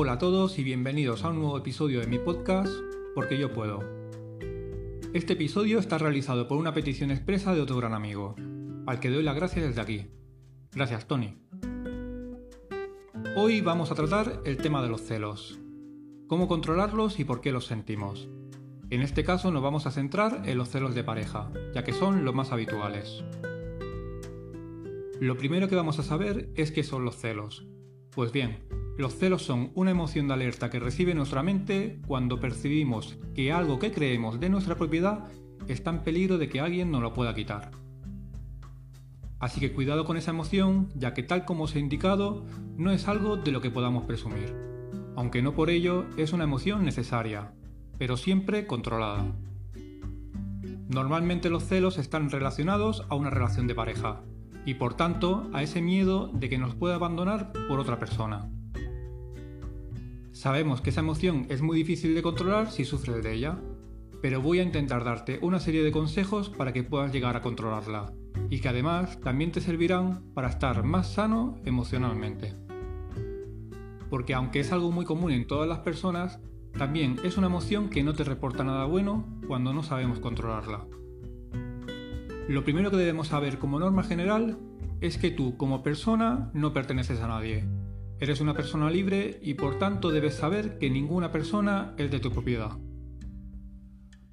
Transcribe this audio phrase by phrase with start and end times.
[0.00, 2.72] Hola a todos y bienvenidos a un nuevo episodio de mi podcast
[3.16, 3.82] Porque yo puedo.
[5.12, 8.36] Este episodio está realizado por una petición expresa de otro gran amigo,
[8.86, 10.06] al que doy las gracias desde aquí.
[10.70, 11.36] Gracias, Tony.
[13.34, 15.58] Hoy vamos a tratar el tema de los celos,
[16.28, 18.28] cómo controlarlos y por qué los sentimos.
[18.90, 22.24] En este caso nos vamos a centrar en los celos de pareja, ya que son
[22.24, 23.24] los más habituales.
[25.18, 27.66] Lo primero que vamos a saber es qué son los celos.
[28.12, 28.60] Pues bien,
[28.98, 33.78] los celos son una emoción de alerta que recibe nuestra mente cuando percibimos que algo
[33.78, 35.28] que creemos de nuestra propiedad
[35.68, 37.70] está en peligro de que alguien nos lo pueda quitar.
[39.38, 42.44] Así que cuidado con esa emoción, ya que tal como os he indicado,
[42.76, 44.52] no es algo de lo que podamos presumir,
[45.14, 47.52] aunque no por ello es una emoción necesaria,
[47.98, 49.26] pero siempre controlada.
[50.88, 54.22] Normalmente los celos están relacionados a una relación de pareja,
[54.64, 58.50] y por tanto a ese miedo de que nos pueda abandonar por otra persona.
[60.38, 63.58] Sabemos que esa emoción es muy difícil de controlar si sufres de ella,
[64.22, 68.12] pero voy a intentar darte una serie de consejos para que puedas llegar a controlarla
[68.48, 72.54] y que además también te servirán para estar más sano emocionalmente.
[74.10, 76.38] Porque aunque es algo muy común en todas las personas,
[76.78, 80.86] también es una emoción que no te reporta nada bueno cuando no sabemos controlarla.
[82.46, 84.56] Lo primero que debemos saber como norma general
[85.00, 87.64] es que tú como persona no perteneces a nadie
[88.20, 92.32] Eres una persona libre y por tanto debes saber que ninguna persona es de tu
[92.32, 92.72] propiedad.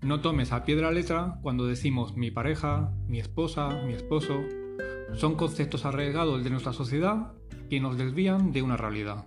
[0.00, 4.40] No tomes a piedra letra cuando decimos mi pareja, mi esposa, mi esposo.
[5.14, 7.32] Son conceptos arriesgados de nuestra sociedad
[7.68, 9.26] que nos desvían de una realidad.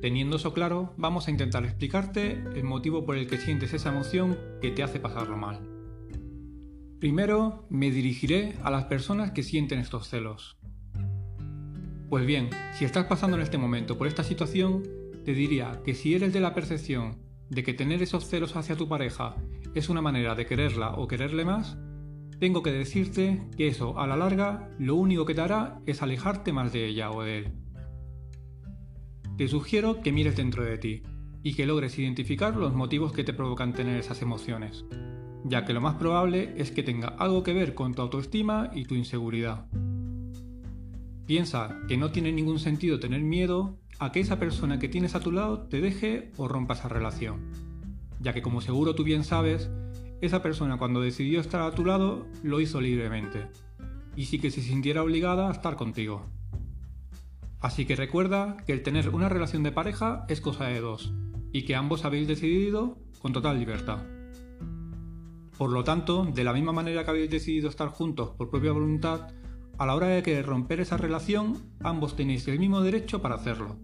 [0.00, 4.38] Teniendo eso claro, vamos a intentar explicarte el motivo por el que sientes esa emoción
[4.60, 5.66] que te hace pasarlo mal.
[7.00, 10.57] Primero, me dirigiré a las personas que sienten estos celos.
[12.08, 14.82] Pues bien, si estás pasando en este momento por esta situación,
[15.26, 17.18] te diría que si eres de la percepción
[17.50, 19.36] de que tener esos celos hacia tu pareja
[19.74, 21.76] es una manera de quererla o quererle más,
[22.40, 26.50] tengo que decirte que eso a la larga lo único que te hará es alejarte
[26.50, 27.52] más de ella o de él.
[29.36, 31.02] Te sugiero que mires dentro de ti
[31.42, 34.86] y que logres identificar los motivos que te provocan tener esas emociones,
[35.44, 38.86] ya que lo más probable es que tenga algo que ver con tu autoestima y
[38.86, 39.66] tu inseguridad.
[41.28, 45.20] Piensa que no tiene ningún sentido tener miedo a que esa persona que tienes a
[45.20, 47.50] tu lado te deje o rompa esa relación,
[48.18, 49.68] ya que como seguro tú bien sabes,
[50.22, 53.46] esa persona cuando decidió estar a tu lado lo hizo libremente,
[54.16, 56.24] y sí que se sintiera obligada a estar contigo.
[57.60, 61.12] Así que recuerda que el tener una relación de pareja es cosa de dos,
[61.52, 64.02] y que ambos habéis decidido con total libertad.
[65.58, 69.28] Por lo tanto, de la misma manera que habéis decidido estar juntos por propia voluntad,
[69.78, 73.76] a la hora de querer romper esa relación, ambos tenéis el mismo derecho para hacerlo.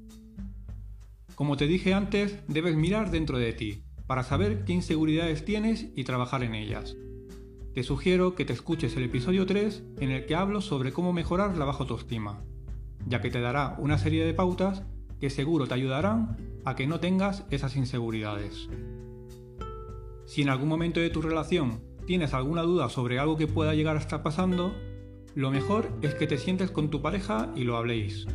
[1.36, 6.04] Como te dije antes, debes mirar dentro de ti, para saber qué inseguridades tienes y
[6.04, 6.96] trabajar en ellas.
[7.74, 11.56] Te sugiero que te escuches el episodio 3 en el que hablo sobre cómo mejorar
[11.56, 12.40] la baja autoestima,
[13.06, 14.82] ya que te dará una serie de pautas
[15.20, 18.68] que seguro te ayudarán a que no tengas esas inseguridades.
[20.26, 23.96] Si en algún momento de tu relación tienes alguna duda sobre algo que pueda llegar
[23.96, 24.74] a estar pasando,
[25.34, 28.26] lo mejor es que te sientes con tu pareja y lo habléis,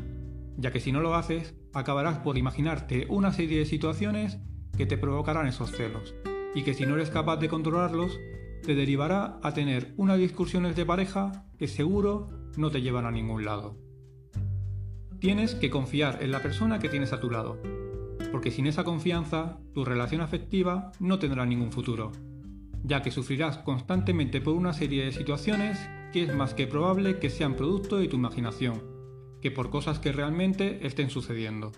[0.57, 4.39] ya que si no lo haces, acabarás por imaginarte una serie de situaciones
[4.77, 6.13] que te provocarán esos celos,
[6.53, 8.19] y que si no eres capaz de controlarlos,
[8.65, 13.45] te derivará a tener unas discusiones de pareja que seguro no te llevan a ningún
[13.45, 13.77] lado.
[15.19, 17.61] Tienes que confiar en la persona que tienes a tu lado,
[18.31, 22.11] porque sin esa confianza, tu relación afectiva no tendrá ningún futuro,
[22.83, 25.79] ya que sufrirás constantemente por una serie de situaciones
[26.11, 28.81] que es más que probable que sean producto de tu imaginación,
[29.41, 31.71] que por cosas que realmente estén sucediendo.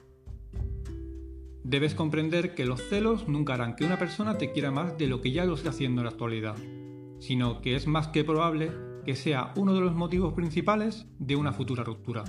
[1.63, 5.21] Debes comprender que los celos nunca harán que una persona te quiera más de lo
[5.21, 6.55] que ya lo está haciendo en la actualidad,
[7.19, 8.71] sino que es más que probable
[9.05, 12.23] que sea uno de los motivos principales de una futura ruptura.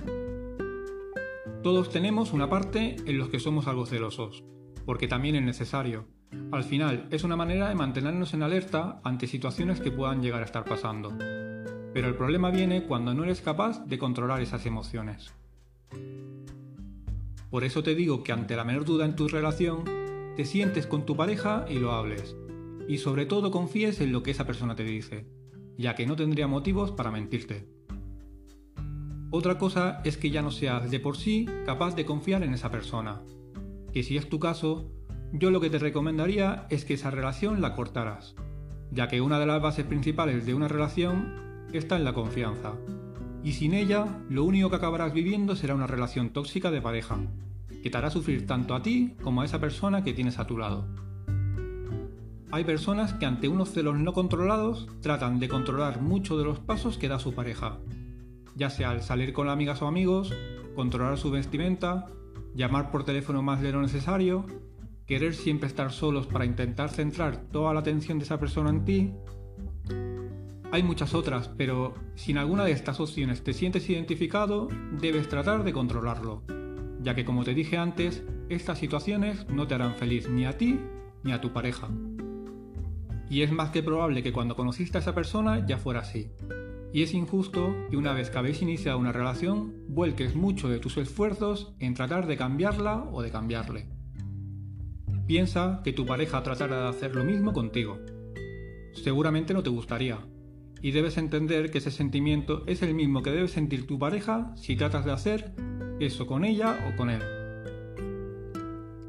[1.63, 4.43] Todos tenemos una parte en los que somos algo celosos,
[4.85, 6.07] porque también es necesario.
[6.51, 10.45] Al final es una manera de mantenernos en alerta ante situaciones que puedan llegar a
[10.45, 11.11] estar pasando.
[11.93, 15.33] Pero el problema viene cuando no eres capaz de controlar esas emociones.
[17.49, 19.83] Por eso te digo que ante la menor duda en tu relación,
[20.35, 22.35] te sientes con tu pareja y lo hables.
[22.87, 25.27] Y sobre todo confíes en lo que esa persona te dice,
[25.77, 27.67] ya que no tendría motivos para mentirte.
[29.29, 32.71] Otra cosa es que ya no seas de por sí capaz de confiar en esa
[32.71, 33.21] persona.
[33.91, 34.91] Que si es tu caso,
[35.33, 38.35] yo lo que te recomendaría es que esa relación la cortaras,
[38.91, 42.73] ya que una de las bases principales de una relación está en la confianza.
[43.43, 47.17] Y sin ella, lo único que acabarás viviendo será una relación tóxica de pareja.
[47.81, 50.57] que te hará sufrir tanto a ti como a esa persona que tienes a tu
[50.57, 50.85] lado.
[52.49, 56.97] Hay personas que ante unos celos no controlados tratan de controlar mucho de los pasos
[56.97, 57.79] que da su pareja,
[58.55, 60.33] ya sea al salir con amigas o amigos,
[60.75, 62.07] controlar su vestimenta,
[62.55, 64.45] llamar por teléfono más de lo necesario,
[65.05, 69.13] querer siempre estar solos para intentar centrar toda la atención de esa persona en ti.
[70.71, 74.69] Hay muchas otras, pero si en alguna de estas opciones te sientes identificado,
[74.99, 76.43] debes tratar de controlarlo,
[77.01, 80.79] ya que como te dije antes, estas situaciones no te harán feliz ni a ti
[81.23, 81.89] ni a tu pareja.
[83.29, 86.31] Y es más que probable que cuando conociste a esa persona ya fuera así.
[86.91, 90.97] Y es injusto que una vez que habéis iniciado una relación, vuelques mucho de tus
[90.97, 93.92] esfuerzos en tratar de cambiarla o de cambiarle.
[95.25, 97.97] Piensa que tu pareja tratará de hacer lo mismo contigo.
[98.93, 100.19] Seguramente no te gustaría,
[100.81, 104.75] y debes entender que ese sentimiento es el mismo que debe sentir tu pareja si
[104.75, 105.53] tratas de hacer
[106.01, 107.21] eso con ella o con él.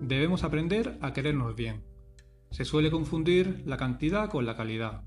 [0.00, 1.82] Debemos aprender a querernos bien.
[2.52, 5.02] Se suele confundir la cantidad con la calidad.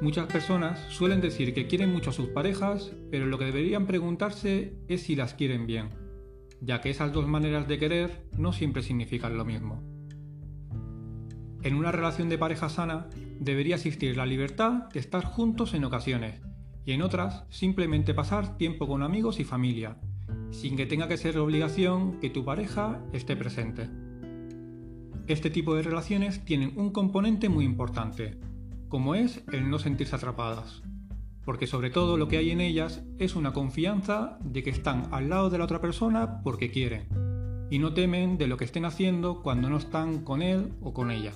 [0.00, 4.78] Muchas personas suelen decir que quieren mucho a sus parejas, pero lo que deberían preguntarse
[4.86, 5.88] es si las quieren bien,
[6.60, 9.82] ya que esas dos maneras de querer no siempre significan lo mismo.
[11.62, 13.08] En una relación de pareja sana
[13.40, 16.40] debería existir la libertad de estar juntos en ocasiones
[16.84, 19.98] y en otras simplemente pasar tiempo con amigos y familia,
[20.50, 23.90] sin que tenga que ser obligación que tu pareja esté presente.
[25.26, 28.38] Este tipo de relaciones tienen un componente muy importante,
[28.88, 30.84] como es el no sentirse atrapadas,
[31.46, 35.30] porque sobre todo lo que hay en ellas es una confianza de que están al
[35.30, 37.06] lado de la otra persona porque quieren,
[37.70, 41.10] y no temen de lo que estén haciendo cuando no están con él o con
[41.10, 41.32] ella.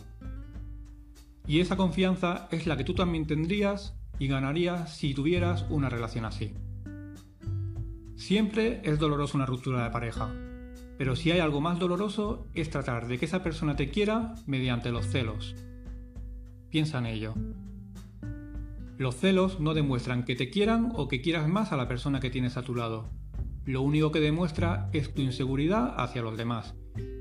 [1.47, 6.27] Y esa confianza es la que tú también tendrías y ganarías si tuvieras una relación
[6.27, 6.53] así.
[8.17, 10.29] Siempre es doloroso una ruptura de pareja,
[10.99, 14.91] pero si hay algo más doloroso es tratar de que esa persona te quiera mediante
[14.91, 15.55] los celos,
[16.71, 17.35] Piensa en ello.
[19.01, 22.29] Los celos no demuestran que te quieran o que quieras más a la persona que
[22.29, 23.09] tienes a tu lado.
[23.65, 26.75] Lo único que demuestra es tu inseguridad hacia los demás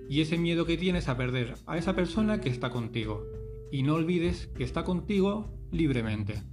[0.10, 3.24] y ese miedo que tienes a perder a esa persona que está contigo.
[3.72, 6.44] Y no olvides que está contigo libremente.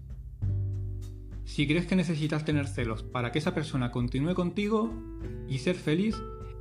[1.44, 4.94] Si crees que necesitas tener celos para que esa persona continúe contigo
[5.48, 6.14] y ser feliz,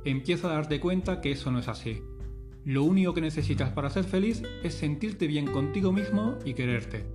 [0.04, 2.02] empieza a darte cuenta que eso no es así.
[2.64, 7.06] Lo único que necesitas para ser feliz es sentirte bien contigo mismo y quererte.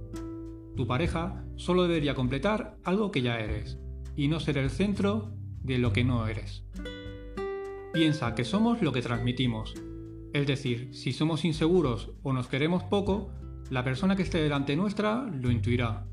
[0.76, 3.80] Tu pareja solo debería completar algo que ya eres,
[4.16, 5.34] y no ser el centro
[5.64, 6.64] de lo que no eres.
[7.94, 9.76] Piensa que somos lo que transmitimos,
[10.34, 13.32] es decir, si somos inseguros o nos queremos poco,
[13.70, 16.08] la persona que esté delante nuestra lo intuirá.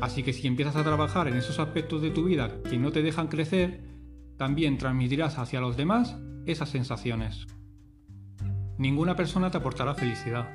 [0.00, 3.02] Así que si empiezas a trabajar en esos aspectos de tu vida que no te
[3.02, 3.82] dejan crecer,
[4.36, 7.46] también transmitirás hacia los demás esas sensaciones.
[8.76, 10.48] Ninguna persona te aportará felicidad.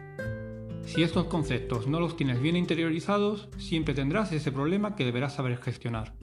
[0.90, 5.58] Si estos conceptos no los tienes bien interiorizados, siempre tendrás ese problema que deberás saber
[5.58, 6.16] gestionar.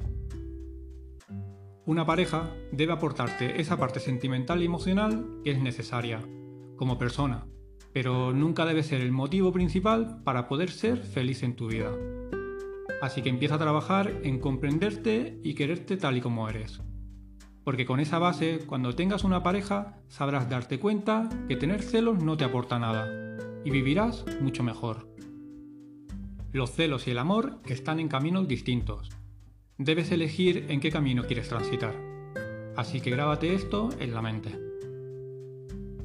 [1.85, 6.21] Una pareja debe aportarte esa parte sentimental y emocional que es necesaria,
[6.75, 7.47] como persona,
[7.93, 11.93] pero nunca debe ser el motivo principal para poder ser feliz en tu vida.
[13.01, 16.81] Así que empieza a trabajar en comprenderte y quererte tal y como eres
[17.63, 22.37] porque con esa base, cuando tengas una pareja, sabrás darte cuenta que tener celos no
[22.37, 23.26] te aporta nada
[23.67, 25.13] y vivirás mucho mejor.
[26.53, 29.11] Los celos y el amor están en caminos distintos.
[29.77, 31.93] Debes elegir en qué camino quieres transitar.
[32.77, 34.57] Así que grábate esto en la mente.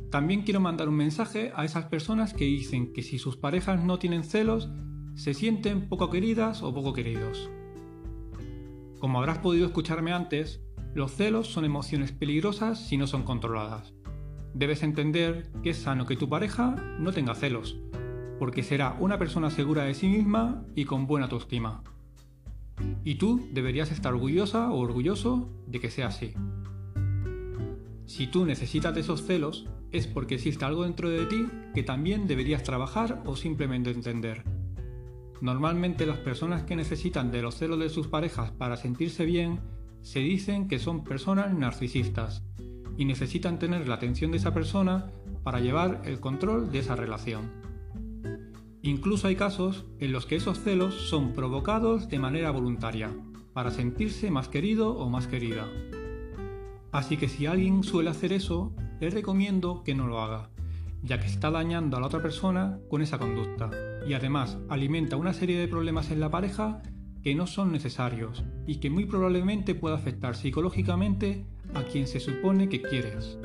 [0.10, 4.00] También quiero mandar un mensaje a esas personas que dicen que si sus parejas no
[4.00, 4.68] tienen celos,
[5.13, 7.48] se sienten poco queridas o poco queridos.
[8.98, 10.63] Como habrás podido escucharme antes,
[10.96, 13.94] los celos son emociones peligrosas si no son controladas.
[14.53, 17.79] Debes entender que es sano que tu pareja no tenga celos,
[18.38, 21.84] porque será una persona segura de sí misma y con buena autoestima.
[23.03, 26.34] Y tú deberías estar orgullosa o orgulloso de que sea así.
[28.05, 32.27] Si tú necesitas de esos celos, es porque existe algo dentro de ti que también
[32.27, 34.43] deberías trabajar o simplemente entender.
[35.39, 39.62] Normalmente las personas que necesitan de los celos de sus parejas para sentirse bien
[40.01, 42.43] se dicen que son personas narcisistas
[43.01, 45.10] y necesitan tener la atención de esa persona
[45.41, 47.50] para llevar el control de esa relación.
[48.84, 53.10] Incluso hay casos en los que esos celos son provocados de manera voluntaria,
[53.53, 55.67] para sentirse más querido o más querida.
[56.91, 60.51] Así que si alguien suele hacer eso, le recomiendo que no lo haga,
[61.01, 63.72] ya que está dañando a la otra persona con esa conducta,
[64.08, 66.84] y además alimenta una serie de problemas en la pareja
[67.24, 72.69] que no son necesarios y que muy probablemente pueda afectar psicológicamente a quien se supone
[72.69, 73.37] que quieres.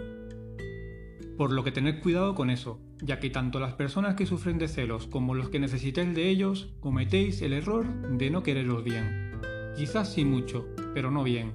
[1.36, 4.68] Por lo que tened cuidado con eso, ya que tanto las personas que sufren de
[4.68, 9.32] celos como los que necesitéis de ellos cometéis el error de no quereros bien.
[9.76, 11.52] Quizás sí mucho, pero no bien.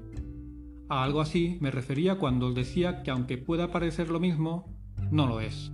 [0.87, 4.77] A algo así me refería cuando os decía que aunque pueda parecer lo mismo,
[5.09, 5.71] no lo es.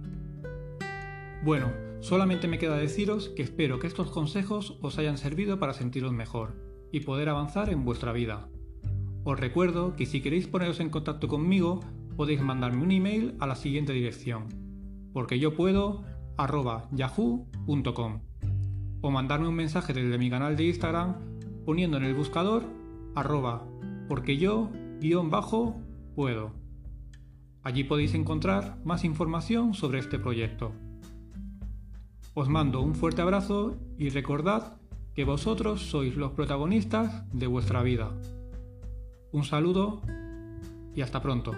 [1.44, 6.14] Bueno, solamente me queda deciros que espero que estos consejos os hayan servido para sentiros
[6.14, 6.56] mejor
[6.92, 8.48] y poder avanzar en vuestra vida.
[9.24, 11.82] Os recuerdo que si queréis poneros en contacto conmigo,
[12.16, 14.48] podéis mandarme un email a la siguiente dirección,
[15.14, 16.04] porque yo puedo
[19.02, 21.16] o mandarme un mensaje desde mi canal de Instagram
[21.66, 22.64] poniendo en el buscador
[23.16, 23.66] arroba
[24.08, 24.70] porque yo
[25.00, 25.76] guion bajo
[26.16, 26.54] puedo.
[27.64, 30.72] Allí podéis encontrar más información sobre este proyecto.
[32.34, 34.78] Os mando un fuerte abrazo y recordad
[35.14, 38.14] que vosotros sois los protagonistas de vuestra vida.
[39.32, 40.02] Un saludo
[40.96, 41.54] y hasta pronto.